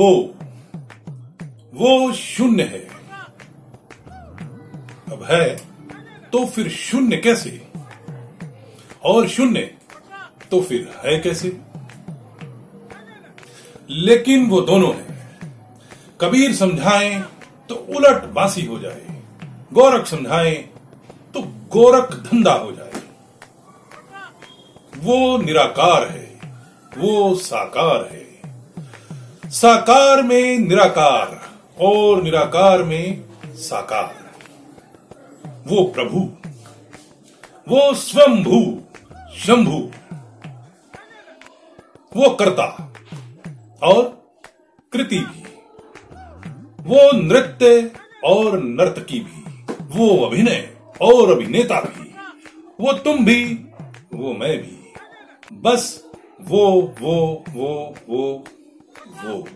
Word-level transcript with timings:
वो 0.00 0.34
वो 1.74 2.12
शून्य 2.12 2.62
है। 2.62 2.78
अब 5.12 5.26
है 5.30 5.56
तो 6.32 6.46
फिर 6.46 6.68
शून्य 6.68 7.16
कैसे? 7.16 7.68
और 9.04 9.28
शून्य 9.28 9.60
तो 10.50 10.62
फिर 10.62 11.00
है 11.04 11.18
कैसे? 11.18 11.60
लेकिन 13.90 14.48
वो 14.50 14.60
दोनों 14.60 14.94
है। 14.94 15.06
कबीर 16.20 16.54
समझाएँ 16.54 17.22
तो 17.68 17.74
उलट 17.74 18.24
बासी 18.24 18.66
हो 18.66 18.78
जाए। 18.78 19.22
गोरख 19.72 20.06
समझाएँ 20.06 20.56
तो 21.34 21.42
गोरख 21.68 22.14
धंधा 22.14 22.52
हो 22.52 22.72
जाए। 22.72 22.92
वो 24.96 25.38
निराकार 25.38 26.08
है, 26.08 26.40
वो 26.98 27.34
साकार 27.34 28.08
है। 28.12 28.29
साकार 29.50 30.22
में 30.22 30.58
निराकार 30.58 31.50
और 31.80 32.22
निराकार 32.22 32.82
में 32.82 33.24
साकार। 33.46 34.30
वो 35.66 35.84
प्रभु, 35.84 36.18
वो 37.68 37.94
स्वयंभू 37.94 38.80
शंभु। 39.36 39.90
वो 42.16 42.30
कर्ता 42.30 42.92
और 43.82 44.22
कृति 44.92 45.18
भी। 45.18 45.42
वो 46.80 47.12
नृत्य 47.12 47.92
और 48.24 48.62
नर्तकी 48.62 49.20
भी। 49.20 49.64
वो 49.82 50.26
अभिनय 50.26 50.76
और 51.00 51.32
अभिनेता 51.32 51.80
भी। 51.80 52.14
वो 52.80 52.92
तुम 52.92 53.24
भी, 53.24 53.54
वो 54.14 54.32
मैं 54.32 54.58
भी। 54.58 54.92
बस 55.52 56.04
वो 56.40 56.94
वो 57.00 57.44
वो 57.48 57.94
वो। 58.08 58.44
वो 59.24 59.46